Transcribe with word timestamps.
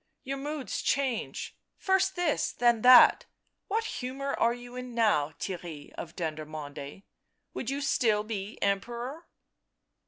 "Your 0.23 0.37
moods 0.37 0.81
change— 0.81 1.55
first 1.87 2.15
this, 2.15 2.53
then 2.53 2.81
that; 2.81 3.27
what 3.67 3.83
humour 3.83 4.33
are 4.33 4.51
you 4.51 4.75
in 4.75 4.95
now, 4.95 5.33
Theirry 5.39 5.93
of 5.93 6.15
Dendermonde; 6.15 7.03
would 7.53 7.69
you 7.69 7.81
still 7.81 8.23
be 8.23 8.59
Emperor 8.63 9.27